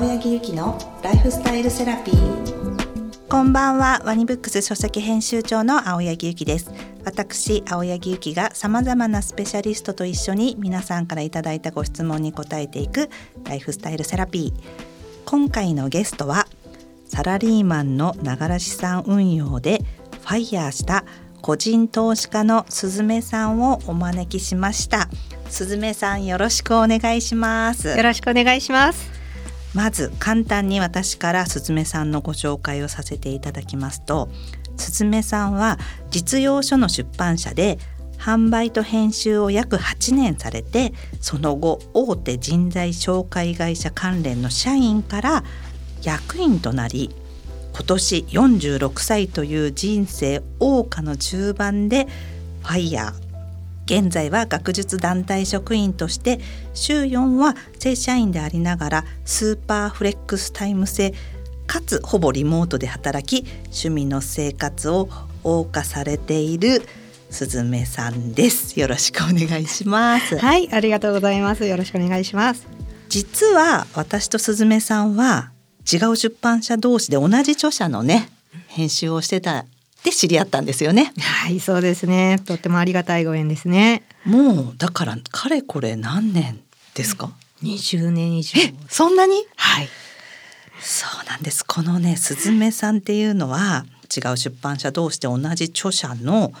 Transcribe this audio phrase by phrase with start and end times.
[0.00, 3.26] 青柳ゆきのライフスタイルセラピー。
[3.28, 4.00] こんばんは。
[4.02, 6.72] ワニブックス書籍編集長の青柳ゆきです。
[7.04, 13.10] 私青柳ゆきが様々なスペシャリストと一緒に皆さんからいただいたご質問に答えていく
[13.44, 14.62] ライフスタイルセラピー。
[15.26, 16.46] 今回のゲストは
[17.06, 19.82] サラリーマンのながら資産運用で
[20.22, 21.04] ファイヤーした
[21.42, 25.10] 個人投資家のすずめさんをお招きしました。
[25.50, 27.88] すずめさんよろしくお願いします。
[27.88, 29.19] よろしくお願いします
[29.74, 34.28] まず簡単に私からすずめさんのご紹介をさせていただきますと
[34.76, 35.78] すずめさんは
[36.10, 37.78] 実用書の出版社で
[38.18, 45.44] 販売と編集を約8年されてその後大手人材紹介会社関連の社員から
[46.02, 47.14] 役員となり
[47.72, 52.06] 今年46歳という人生謳歌の中盤で
[52.62, 53.29] ファイヤー
[53.90, 56.38] 現在は学術団体職員として
[56.74, 61.12] 週4は正社員でありながらスーパーフレックスタイム制
[61.66, 65.08] かつほぼリモートで働き趣味の生活を
[65.42, 66.82] 謳歌されている
[67.30, 68.78] すずめさんです。
[68.78, 70.38] よろしくお願いします。
[70.38, 71.66] はいありがとうございます。
[71.66, 72.68] よろしくお願いします。
[73.08, 75.50] 実は私とすずめさんは
[75.92, 78.28] 違う出版社同士で同じ著者のね
[78.68, 79.64] 編集をしてた
[80.04, 81.12] で知り合ったんですよね。
[81.18, 84.02] はいそうですねとってもありがたいご縁ですね。
[84.24, 86.60] もうだからかれこれ何年
[86.94, 87.30] ですか？
[87.62, 88.60] 二十年以上。
[88.60, 89.46] えそんなに？
[89.56, 89.88] はい。
[90.80, 91.64] そうなんです。
[91.64, 96.52] このねすずめさんっていうのは違う出版社同士で同じ著者の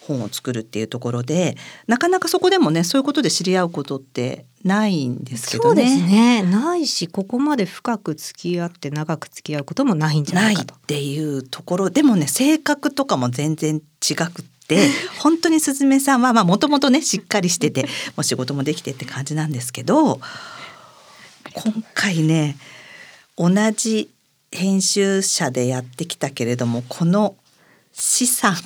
[0.00, 5.86] 本を作るっていうところでなかなかそこでもねそういうことで知り合うことってないんですけどね。
[5.86, 10.74] そうですねないしここまで深く付き合って長く付き合うこともないんじゃないかと。
[10.74, 14.88] っていうところでもね性格とかも全然違くって
[15.20, 17.84] 本当にすずめさんはもともとねしっかりしてて
[18.16, 20.20] もう仕事もできてって感じなんですけど
[21.54, 22.56] 今回ね
[23.38, 24.10] 同じ
[24.50, 27.36] 編集者でやってきたけれどもこの
[27.92, 28.56] 資産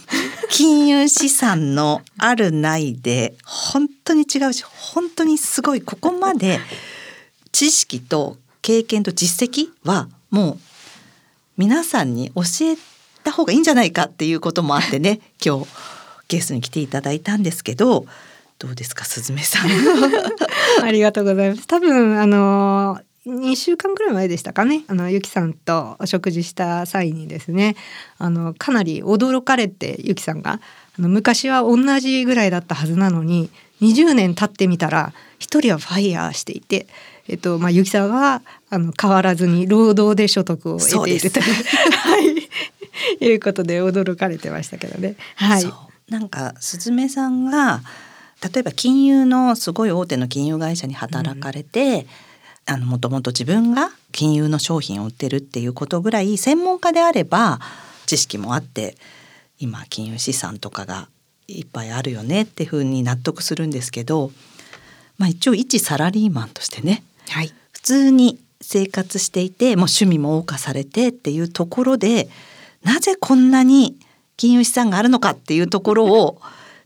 [0.51, 6.59] 金融資産のあるないで本当に違うし本当にすごいここまで
[7.53, 10.59] 知識と経験と実績はもう
[11.57, 12.77] 皆さんに教え
[13.23, 15.67] た方がいいんじゃないかっていうこともあってね今日
[16.29, 18.07] ゲストに来ていただいたんですけど
[18.59, 19.71] どうですかすずめさん。
[20.85, 21.67] ありがとうございます。
[21.67, 24.85] 多分あの2週間くらい前でしたかね。
[24.89, 27.77] あのゆきさんとお食事した際にですね。
[28.17, 30.61] あのかなり驚かれてゆきさんが。
[30.99, 33.51] あの昔は同じぐらいだったはずなのに
[33.83, 36.87] 20年経ってみたら1人はファイヤーしていて、
[37.29, 41.41] えっとまあ、ゆきさんはあの変わらずに労働で所得を得ていると。
[41.45, 42.19] は
[43.21, 45.17] い、いうことで驚かれてましたけどね。
[45.37, 45.73] はい、
[46.09, 47.83] なんかすずめさんが
[48.43, 52.07] 例えば金融のすごい大手の金融会社に働かれて、うん
[52.71, 57.59] あのもともと自分が金融の商品を売ってるっていうことぐらい専門家であれば
[58.07, 58.97] 知識もあって
[59.59, 61.09] 今金融資産とかが
[61.49, 64.31] いっぱいあるよねっていうふうに納得するんですけど、
[65.19, 72.29] まあ、一応一サラリーマンとしてね、はい、普通に生活していてもう趣味も謳歌されてっていうところで
[72.85, 73.97] なぜこんなに
[74.37, 76.41] 金融資産があるのかっていうところを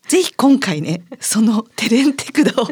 [0.08, 2.68] ぜひ今回ねそのテレンテクドを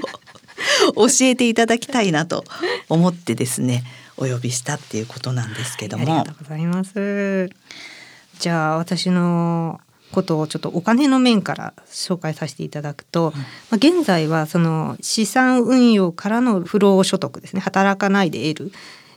[0.94, 2.44] 教えていただきたいなと
[2.88, 3.84] 思ってですね
[4.16, 6.04] お呼びしたっていうことなんですけども。
[6.04, 7.50] ありがとうございます。
[8.38, 9.80] じゃあ私の
[10.12, 13.40] ことをちょっとお金の面から紹介させていただくと、ま
[13.72, 18.72] あ、現在はその資産運用からの不労所得ですね働かないで得る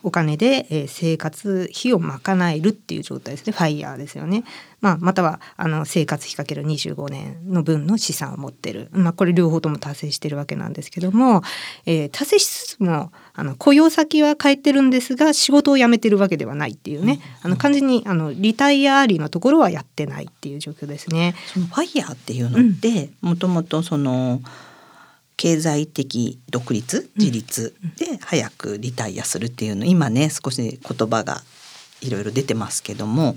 [0.05, 3.53] お金で、え生活費を賄えるっていう状態ですね。
[3.53, 4.43] ファイヤーですよね、
[4.79, 11.41] まあ、またはあの生活費かける25年の分の資産を持ってる、まあ、これ両方とも達成してるわけなんですけども、
[11.87, 21.33] えー、達成しつつもあの雇用先は変えてるんですが仕事を辞めてるわけではないっていうね、あの完全にあのリタイアーリーのところはやってないっていう状況ですね。
[21.51, 24.64] そのファイヤーっていうのってもともとその、うん
[25.37, 31.41] 経済的独立自立で早くリタイアするっていうの、今ね少し言葉が
[32.01, 33.35] いろいろ出てますけども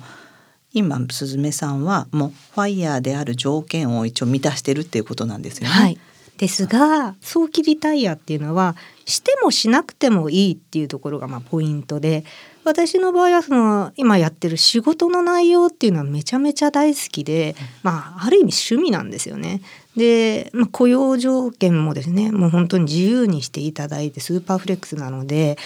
[0.73, 5.75] 今すずめさんはもうファイヤーである条件を一応満たしてるっていうことなんですよね。
[5.75, 5.99] はい、
[6.37, 12.25] ですが早期リタイアっていうのはしてもしなくてもいいっていうところがまあポイントで
[12.65, 19.63] 私の場合はその今やってる仕事の内容っていうのはめちゃめちゃ大好きで、まあ、ある意味趣味なんですよね。
[19.99, 25.59] で、まあ、雇用条件もですねもう本当に自由にしていただいてスーパーフレックスなので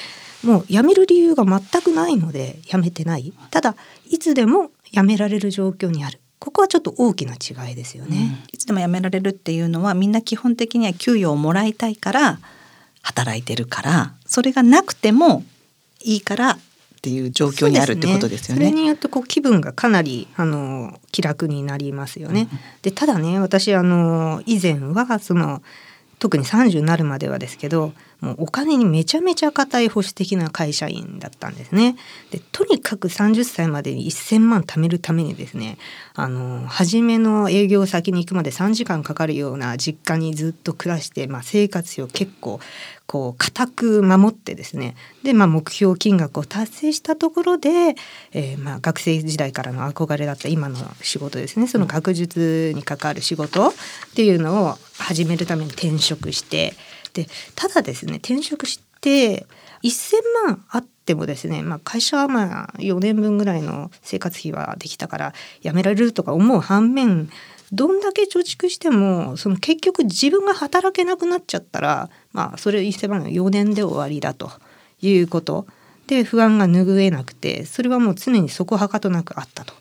[0.42, 3.32] もう辞める理由が全くないので辞めてない。
[3.52, 3.76] ただ
[4.10, 6.18] いつでも辞められる状況にある。
[6.40, 12.40] ここはちょっと大きな違いですよね、うん、いつでも辞められるっていうのはみんな基本的には給与をもらいたいから
[13.00, 15.44] 働いてるからそれがなくても
[16.00, 16.58] いいから
[17.02, 18.66] っていう状況にあるってことですよね。
[18.66, 22.42] それによってこう気分がかなりあの気楽になりますよね。
[22.42, 25.62] うん、でただね私あの以前はその
[26.20, 31.96] 特に30になるまではですけどもうお金にめちゃめちゃ固い保守的な会社員だったんですね。
[32.30, 35.76] でとにかく30歳までに1,000万貯めるためにですね
[36.14, 42.60] あの初めの営業先に行くまで3時間かかるような実家にずっと暮らして、まあ、生活費を結構
[43.06, 47.96] こう固く守ってですねで、まあ、目標金額を達成したところで、
[48.32, 53.72] えー、まあ学生時代からの憧れだった今の仕事ですねその学術に関わる仕事っ
[54.14, 56.74] ていうのを始めるために転職して
[57.12, 59.46] でただですね転職して
[59.82, 67.28] 1,000万あってもですね、まあ、会社はまあ4年分ぐらいの生活費はできたから辞められるとか思う反面
[67.72, 74.50] どんだけ貯蓄してもその結局自分が働けなくなっちゃったら、まあ、それ1,000万4年で終わりだと
[75.00, 75.66] いうこと
[76.06, 79.74] で不安が拭えなくてそれはもう常にそこはかとなくあったと。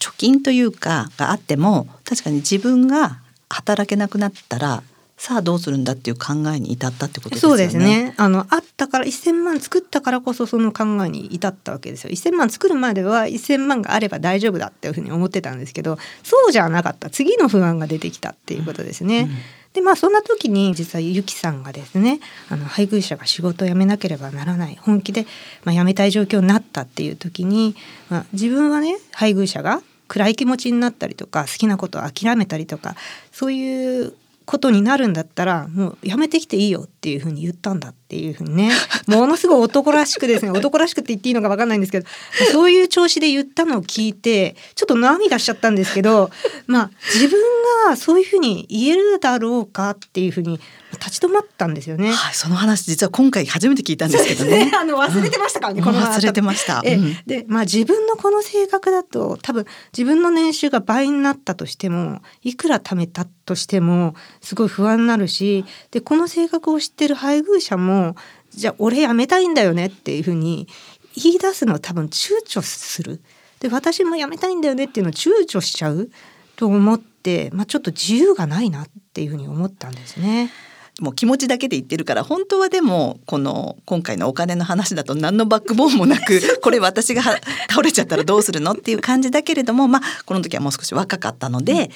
[0.00, 4.82] 貯金というかがあっても確かに自分が働けなくなったら
[5.16, 7.56] さあどうするんだっていう考えに至ったってことですよね。
[7.56, 8.14] そうですね。
[8.16, 12.10] あのあったから1,000万作ったからこそその考えに至ったわけですよ。
[12.10, 17.10] 1,000万作るまでは1,000万があれば大丈夫だっていうふうに思ってたんですけど、そうじゃなかった。
[17.10, 19.20] 次の不安が出てきたっていうことですね。
[19.20, 19.36] うんうん
[19.74, 25.26] でまあそんな時に実はゆきさんがですねあの配偶者が仕事を辞めなければならない本気で、
[25.64, 27.74] まあ、辞めたい状況になったっていう時に、
[28.08, 32.94] まあ、自分はね配偶者が暗い気持ちになったりとか好きなことを諦めたりとか
[33.32, 34.14] そういう
[34.46, 38.70] ことになるんだったらもうやめてきていいよっていうふうに言ったんだっていうふうにね。
[39.06, 40.50] ものすごい男らしくですね。
[40.50, 42.06] 男らしくって言っていいのか分かんないんですけど
[42.52, 46.30] そういう調子で言ったのを聞いてちょっと涙しちゃったんですけど
[46.66, 47.40] まあ自分
[47.86, 50.60] がそういうふうに言えるだろうかっていうふうに
[51.04, 52.12] 立ち止まったんですよね。
[52.12, 54.66] はい、その話実は今回初めて聞いたんですけどね。
[54.66, 56.82] ね あの忘れてましたからね、うん、この忘れてました。
[56.84, 59.66] え、うん、で、まあ自分のこの性格だと多分
[59.96, 68.16] 自分の年収が倍になったとしてもいくら貯めたとしてもすごい不安になるし、でこの性格を知ってる配偶者も
[68.54, 70.68] じゃあ俺辞めたいんだよねっていうふうに
[71.16, 73.20] 言い出すのは多分躊躇する。
[73.60, 76.10] で私も辞めたいんだよねっていうのを躊躇しちゃう
[76.56, 80.50] と思って、まあ、ちょっと自由がないなっていうふうに思ったんですね。
[81.00, 91.90] もう気持ちだけで言ってるから本当はでもこの今回のお金の話だと何のバックボーンもなく これ私が倒れちゃったらどうするのっていう感じだけれどもまあこの時はもう少し若かったので、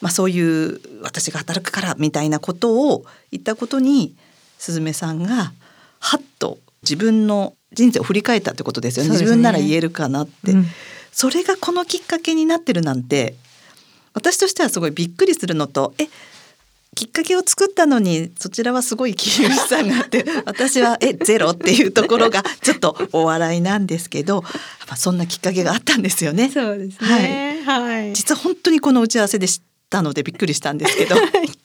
[0.00, 4.14] まあ、そういう私が働くからみたいなことを言ったことに
[4.58, 5.52] すずめさんが
[6.00, 10.66] はっと自分の人生を振り返ったってことですよね、ね、自分なら言えるかなって、うん、
[11.12, 13.36] それがこのきっかけになってるなんて
[14.12, 16.08] 私としてはすごいびっくりするのとえ
[17.00, 21.52] きっかけを作ったのにそちらはすごい厳しさがあって 私はえゼロ？
[21.52, 24.50] っていうところがちょっとお笑いなんですけど、ま
[24.90, 26.50] あ、そんなきっかけがあったんですよね。
[26.52, 31.16] そうですね、はい、はい、実は本当にこの打ち合わせで知ったのでびっくりしたんですけど。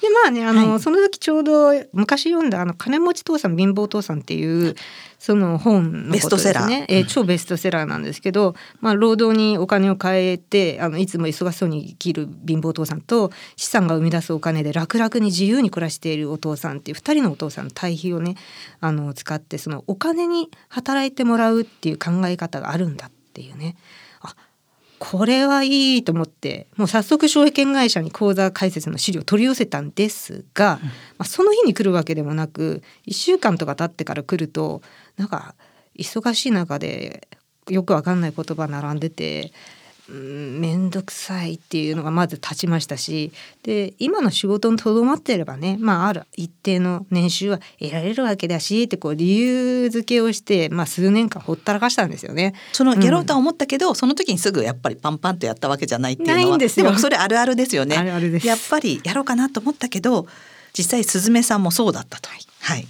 [0.00, 4.74] でまあねあの、はい、その時ちょうど昔読んだあの金持ち父さん貧乏父さんっていう
[5.18, 18.36] その本のことですね、えー、超ベストセラーなんですけど、まあ、労働にお金を変えてあのいつも忙しそうに生きる貧乏父さんと資産が生み出すお金で楽々に自由に暮らしているお父さんっていう2人のお父さんの対比をね
[18.80, 23.76] あの使ってそのお金に働いてもらうっていう考え方があるんだっていうね
[25.00, 34.82] これはいいと思ってもう早速証券会社に口座開設の資料を取り寄せたんですが、うん、まあ、その日に来るわけでもなく1週間とか経ってから来ると
[35.16, 35.54] なんか
[35.96, 37.28] 忙しい中で
[37.70, 39.52] よくわかんない言葉並んでて
[40.10, 52.54] 面倒くさいっていうのがまず立ちましたしで今の仕事にとどまっていればね、まあ、ある一定の年収は得られるわけだしってこう理由付けをして、まあ、数年間ほったらかしたんですよね。
[52.72, 56.38] そのやろうとは思ったけど、うん、その時にすぐやっぱりパンパンとやったわけじゃないっていうのは。
[56.40, 56.86] ないんですよ。
[56.86, 57.96] でもそれあるあるですよね。
[57.96, 58.46] あるあるです。
[58.46, 60.26] やっぱりやろうかなと思ったけど
[60.76, 62.28] 実際すずめさんもそうだったと。
[62.28, 62.86] はい、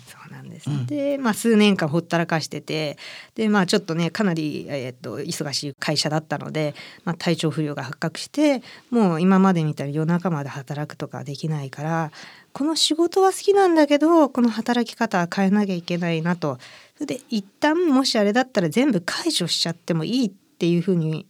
[0.60, 0.70] です。
[0.70, 2.96] うん、で、まあ、数年間ほったらかしてて
[3.34, 6.74] で、まあ、ちょっとねかなり、えー、っと忙しい会社だったので、
[7.04, 12.12] まあ、体調不良が発覚してもう今までみたいに夜中まで働くとかできないから
[12.52, 16.58] この仕事は好きなんだけどこの働き方は変えなきゃいけないなと。
[16.94, 21.26] それで一旦もしあれだったら全部解除しちゃってもいいっていうふうに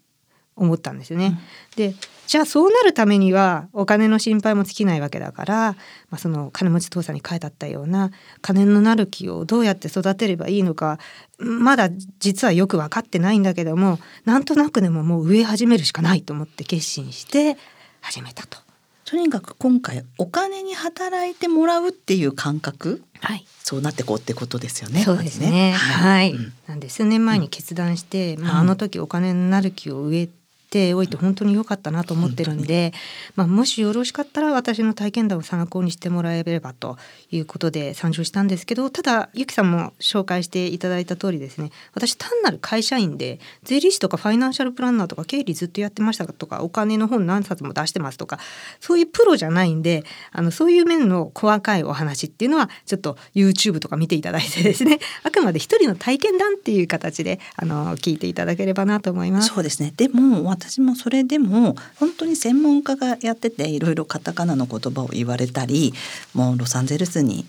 [0.61, 1.27] 思ったんですよね。
[1.27, 1.39] うん、
[1.77, 1.95] で
[2.27, 5.73] じゃあそうなるためにはお金の心配も尽きないわけだから、
[6.11, 10.99] まあ、その金持ち父さんに書いてあったような金のなる木をどうやって育てればいいのか
[11.39, 11.89] まだ
[12.21, 17.57] 実はよく分かってないんだけどもなんとなくでももう植え始めるしかないと思って決心して
[18.01, 18.59] 始めたと。
[19.05, 23.03] とにかく今回お金に働いてもらうっていう感覚？
[23.21, 25.03] はいそうなってこうってことですよね。
[25.03, 25.73] そうですね。
[25.73, 30.29] はい、うんなんで数年前に決断して、まあ、うんあの時お金になる気を植え
[30.71, 32.93] ておいて本当に良かったなと思ってるんで、
[33.35, 36.97] まあ、もしよろしかったら私の体験談を参考にしてもらえればと
[37.31, 48.39] いうことで参照したんですけどただゆきさんも紹介していただいた通りですね私単なる会社員で税理士とかファイナンシャルプランナーとか経理ずっとやってましたとかお金の本何冊も出してますとか
[48.79, 59.49] そういうプロじゃないんであのそういう面の細かいお話っていうのはちょっと YouTube とか見ていただいてですね あくまで一人の体験談っていう形であの聞いていただければなと思います。
[59.49, 65.95] そうですねでも私もそれでも本当に専門家がやってていろいろカタカナの言葉を言われたり
[66.35, 67.47] もうロサンゼルスに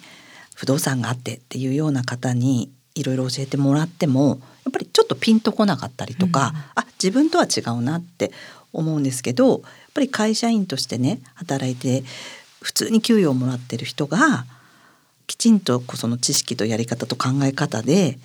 [0.56, 8.32] 不動産があってっていうような方にいろいろ教えてもらってもやっぱりちょっとピンとこなかったりとか、あ自分とは違うなって
[8.74, 9.62] 思うんですけどやっ
[9.94, 12.03] ぱり会社員としてね働いて
[12.62, 14.46] 普通に給与をもらってる人が
[15.27, 18.20] きちんとその知識とやり方と考え方で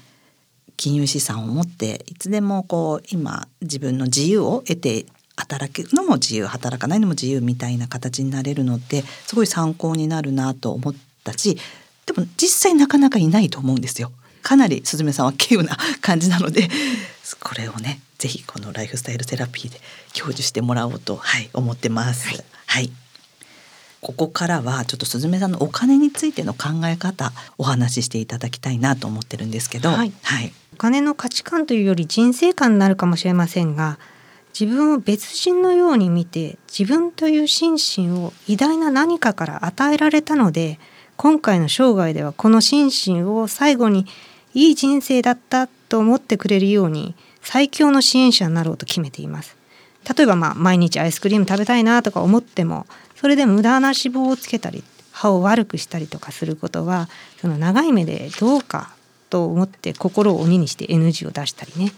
[0.76, 5.06] 金融資産を持っていつでもこう今自分の自由を得て
[5.36, 11.58] 働くのも自由働かないのも自由みたいな形になれるのってすごい参考になるなと思ったし
[12.06, 14.12] でも実際なかなかいないと思うんですよ。
[14.42, 16.68] かなりすずめさんは稀有な感じなので
[17.40, 19.80] これをねぜひこのライフスタイルセラピーで
[20.14, 22.28] 享受してもらおうと、はい、思ってます。
[22.66, 22.90] はい
[24.06, 30.12] ここからはちょっとすずめさんのお金についての考え方お話ししていただきたいなと思ってるんですけど、はい。
[30.22, 33.98] はい、お金の価値観というより人生観になるかもしれませんが
[34.56, 40.78] 自分を別人のように見て自分という心身を偉大な何かから与えられたので
[41.16, 44.06] 今回の生涯ではこの心身を最後に
[44.54, 49.56] いい人生だったと思ってくれるように最強の支援者になろうと決めています。
[50.16, 52.86] 例えばまあ毎日アイスクリーム食べたいなとか思っても
[53.16, 57.08] それで無駄な脂肪をつけたり歯を悪くしたりとかすることは
[57.40, 58.94] その長い目でどうか
[59.30, 61.92] と思って心を鬼にして NG を出したりね。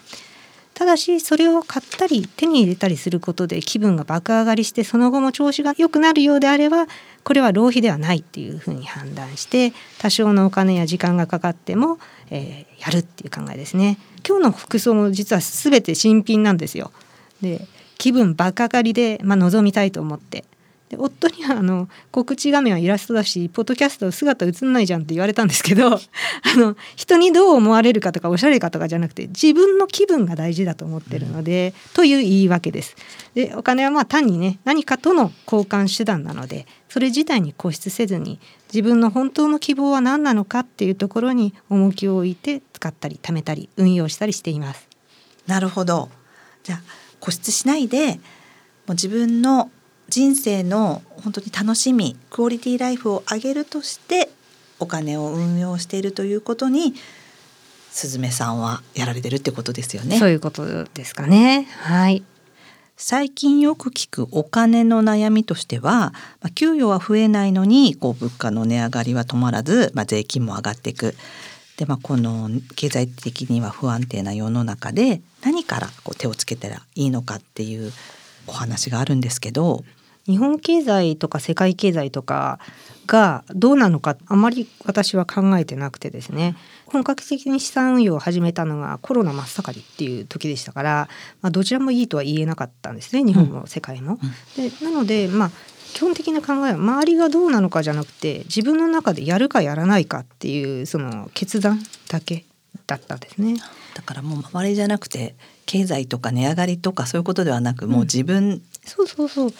[0.74, 6.86] ただしそれを買ったり手に入れたりすることで気分が爆上がりしてその後も調子が良くなるようであれば
[7.24, 11.98] これは浪費ではないっていうふうに判断して多少のお金や時間がかかっても、
[12.30, 13.98] えーやるっていう考えですね。
[14.26, 16.92] 今日の服装も実は全て新品なんですよ。
[17.42, 17.66] で
[17.98, 20.44] 気分爆上がりで、まあ、望みたいと思って
[20.88, 26.00] で夫にはあの告知画面はイラストだしポッドキャスト姿映んないじゃんって言われたんですけど あ
[26.56, 32.96] の人にどう思われるかとかおしゃれかとかじゃなくて自分の気分が大事だと思ってるので、という言い訳です。
[33.34, 38.40] でお金はまあ単にね何かとの交換手段なのでそれ自体に固執せずに
[38.72, 44.88] 自分の本当の希望は何なのかっていうところに重きを置いて使ったり貯めたり運用したりしています。
[45.46, 46.08] なるほど
[46.62, 46.82] じゃあ
[47.20, 48.14] 固執しないで
[48.86, 49.70] もう自分の
[50.08, 54.30] 人生の本当に楽しみクオリティライフを上げるとして
[54.80, 56.94] お金を運用しているということに
[57.90, 60.30] すずめさんはやられてるってことですよねそう。
[60.30, 61.66] いうことですかね。
[61.82, 62.22] はい。
[62.96, 71.14] 最近よく聞くお金の悩みとしては、まあ、給与は増えないのにこう物価の値上がりは止まらず、まあ、税金も上がっていく
[71.76, 77.92] で、まあ、この経済的には不安定な世の中で何からこう手をつけたらいいのかっていう
[78.48, 79.84] お話があるんですけど
[80.28, 82.60] 日本経済とか世界経済とか
[83.06, 86.54] がどうなのかあまり私は考えてなくてですね。
[86.86, 91.08] 本格的に資産運用を始めたのがコロナ真っ盛りっていう時でしたから、
[91.42, 93.24] まあ、どちらもいいとは言えなかったんですね。
[93.24, 94.18] 日本も世界も。
[94.56, 95.50] でなのでまあ
[95.94, 102.44] 基本的な考えは周りがどうなのかじゃなくて自分の中でやるかやらないかっていうその決断だけ
[102.86, 103.56] だったんですね。
[103.94, 105.34] だからもう周りじゃなくて
[105.66, 109.52] 経済とか値上がりとかそういうことではなくもう自分、そうそうそう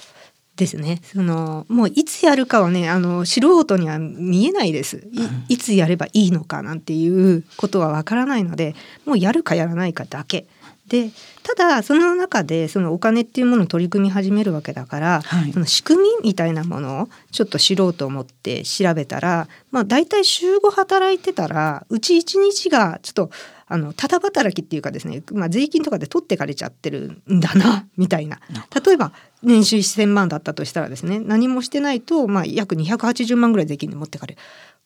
[0.58, 1.00] ですね。
[1.04, 5.08] そのもういつやるかはねあの素人には見えないです
[5.48, 5.54] い。
[5.54, 8.74] いつやればいいのかなんていうことはわからないので、
[9.06, 10.46] もうやるかやらないかだけ。
[10.88, 11.10] で
[11.42, 23.30] ただその中でそのお金っていうものを取り組み始めるわけだから、はいその仕組みみたいなものをちょっと知ろうと思って調べたら、まあ大体週5働いてたらうち1日がちょっと
[23.70, 28.40] あのただ働きっていうかですね、まあ、税金とかで取ってかれちゃってるんだな みたいな。
[28.84, 34.40] 例えば年収1,000万だったとしたらですね何もしてないと、まあ、約280万ぐらい税金で持ってかれる。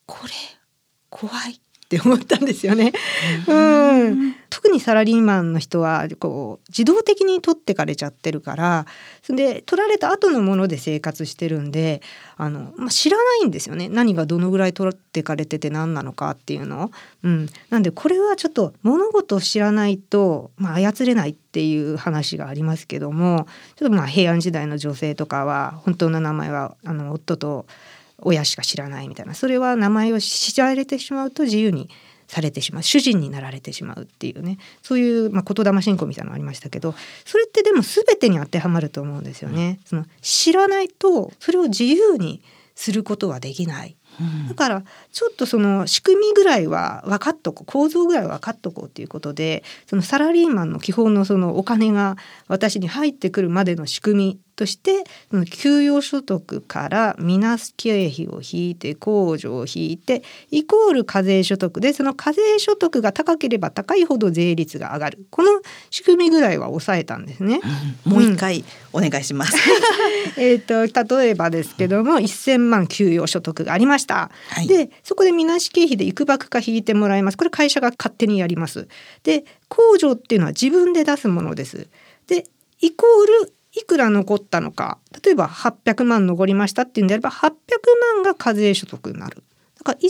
[0.05, 0.33] これ
[1.09, 1.61] 怖い。
[1.83, 2.93] って思ったんですよね。
[3.47, 8.85] うん、特にサラリーマンの人はこう自動的に取ってかれちゃってるから
[9.27, 12.01] で取られた後のもので生活してるんで
[12.37, 16.91] あの、まあ、知らないんですよね何がどのぐらい取ってかれてて何なのかっていうのを。
[17.23, 27.65] うん、なんでこれはちょっと物事を知らないと、まあ、操れないっていう話がありますけどもちょっとまあ平安時代の女性とかは本当の名前はあの夫と
[28.25, 29.33] 親しか知らないみたいな。
[29.33, 31.89] それは名前を知られてしまうと自由に
[32.27, 32.83] されてしまう。
[32.83, 34.57] 主人になられてしまうっていうね。
[34.81, 39.79] そういう、まあ、言霊信仰みたいなのありましたけどそれってでも全てに当てはまると思うんですよね。
[39.85, 42.41] その知らないとそれを自由に
[42.75, 43.95] することはできない。
[44.47, 47.71] だからちょっとその仕組みぐらいは分かっとこう。
[47.71, 52.15] 構造ぐらいは分かっとこうということでそのサラリーマンの基本のそのお金が
[52.47, 65.49] 私に入ってくるまでの仕組みとしてその給与所得からみなす経費を引いて控除を引いてイコール課税所得でその課税所得が高ければ高いほど税率が上がるこの
[65.89, 67.61] 仕組みぐらいは抑えたんですね。
[68.05, 69.57] う んもう一回お願いします。
[70.37, 74.29] えー、と例えばですけども1,000万給与所得がありました。
[74.49, 78.87] はいでそこでみなし経費でいくばくか引いてもらいますこれ会社が勝手にやります。
[79.23, 81.87] で控除っていうのは自分で出すものです。
[82.27, 82.45] で
[82.81, 87.51] イコールいくら残ったのか例えば800万残りましたっていうんであれば800
[88.15, 89.43] 万が課税所得になる。
[89.79, 90.09] だから1,000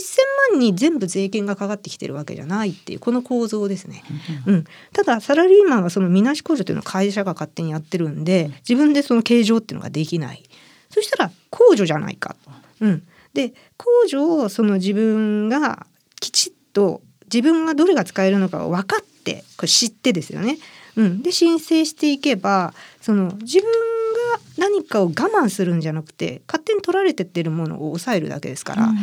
[0.52, 4.04] 万に全部税金がかかってきてるわけじゃないっていうこの構造ですね。
[4.46, 10.42] うん、ただサラリーマンはそのみなし控除というのを会社が勝手にやってるんで自分でその計上っていうのができない
[10.90, 12.36] そしたら控除じゃないか。
[12.80, 13.02] うん、
[13.32, 15.86] で控除をその自分が
[16.20, 20.58] きちっと自分がどれが使えるのかを分かってこれ知ってですよね。
[20.96, 28.96] うん、で申請していけばその自分が何かを我慢するんじゃなくて勝手に取られてってるものを抑えるだけですから、うん。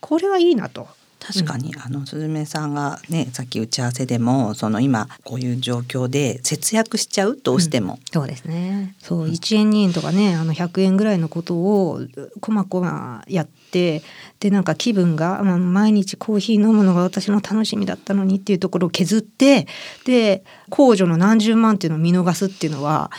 [0.00, 0.88] これはいいなと。
[1.24, 7.36] 確かに、あのすずめさんがねさっき打ち合わせでもその今こういう状況で節約しちゃう？
[7.36, 8.96] どうしても、そうですね。
[8.98, 12.00] そう、1円2円とかね、あの100円ぐらいのことを
[12.40, 14.02] こまこまやって、
[14.40, 19.68] でなんか気分が、まあ、毎日コーヒー飲むのが私の楽しみだったのにっていうところを削って、
[20.04, 23.10] で控除の何十万っていうのを見逃すっていうのは。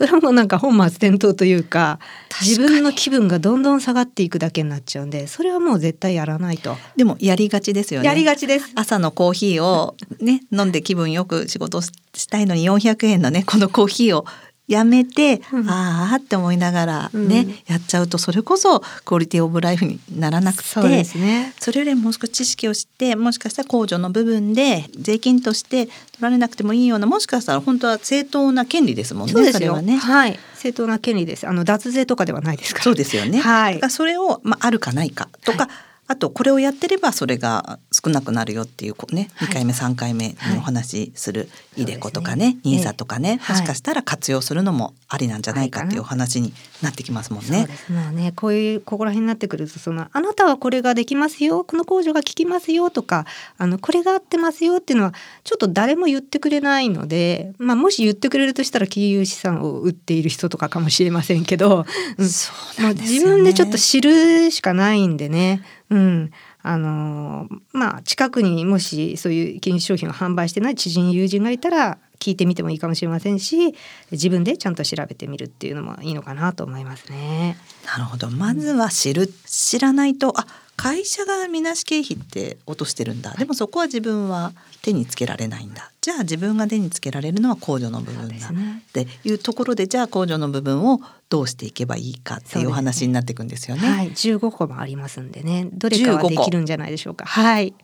[0.00, 1.98] それはもうなんか本末転倒というか
[2.40, 8.06] 自分の気分がどんどん下がっていくだけになっちゃうんでそれはもう絶対やらないと、でもやりがちですよね。
[8.06, 8.72] やりがちです。
[8.76, 14.24] 朝のコーヒーをね飲んで気分よく仕事ししたいのに400円のねこのコーヒーを
[14.70, 15.68] やめて、うん。
[15.68, 17.54] ああって思いながらね、うん。
[17.66, 21.52] やっちゃうとそれこそクオリティオブライフにならなくてそうですね。
[21.58, 29.60] それよりもう少し知識を知ってもしかしたら控除の部分で税金として取られなくてもいいようなもしかしたら本当は正当な権利ですもんねそうですよ。
[29.60, 29.96] れはね。
[29.96, 30.38] はい。
[30.54, 31.48] 正当な権利です。
[31.48, 32.84] あの脱税とかではないですから。
[32.84, 33.40] そうですよね。
[33.40, 33.80] はい。
[33.90, 35.68] それをまああるかないかとか、
[36.06, 39.48] あとこれをやってればそれが少なくなるよっていうね、はい。
[39.48, 47.58] 2回目3回目にお話しするいイデコとかね、NISA とかね、はいもしかしたら活用するのもありなんじゃないかっていうお話になってきますもんね。
[47.58, 47.76] そうで。
[47.76, 47.92] す。
[47.92, 53.26] もうねこういうここら辺になってくるとそのあなたはこれができますよこの控除が効きますよとか
[53.58, 61.84] あのこれが合ってますよっていうのはちょっと誰も言ってくれないので、まあ、もし言ってくれるとしたら金融資産を売っている人とかかもしれませんけど、
[62.18, 62.28] うん。
[62.28, 65.62] そう自分でちょっと知るしかないんでね。
[65.90, 66.30] うん
[66.62, 73.74] あのまあ近くにもしそういう金融商品を販売してない知人友人がいたら聞いてみてもいいかもしれませんし
[74.10, 77.56] 自分でちゃんと調べてみるっていうのもいいのかなと思いますね。
[77.86, 80.46] なるほどまずは知る知らないとあ
[80.80, 83.34] 会社がみなし経費って落としてるんだ。
[83.34, 85.92] でもそこは自分は手につけられないんだ。
[86.00, 88.48] じゃあ自分が手につけられるのは控除の部分だ。
[88.48, 88.50] っ
[88.94, 93.86] ていうところでじゃあ控除の部分をどうしていけばいいかっていうお話になっていくんですよね。
[93.86, 95.68] はい、15個もありますんでね。
[95.70, 96.28] どれかは15個。
[96.30, 97.26] できるんじゃないでしょうか。
[97.26, 97.74] はい、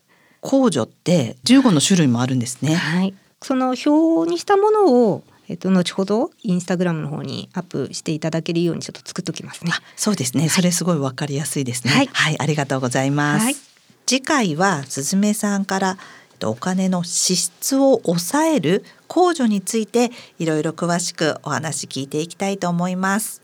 [0.40, 2.76] 控除って15の種類もあるんですね。
[2.76, 9.72] はい、その表にしたものをえっと後ほどインスタグラムの方にアップしていただけるようにちょっと作っときますね。
[9.74, 10.48] あそうですね。
[10.48, 11.92] それすごいわかりやすいですね。
[11.92, 13.44] はいはい、ありがとうございます。
[13.44, 13.56] はい
[14.06, 15.98] 次回はすずめさんから
[16.30, 23.42] えっとお金の支出を抑える控除についていろいろ詳しくお話聞いていきたいと思います。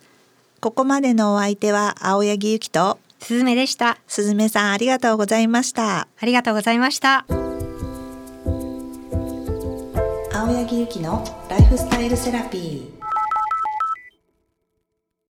[0.61, 3.99] ここまでのお相手は青柳ゆきとすずめでした。
[4.07, 6.07] すずめさんありがとうございました。
[6.21, 7.42] ありがとうございました。
[10.53, 13.02] 青柳ゆきのライフスタイルセラピー。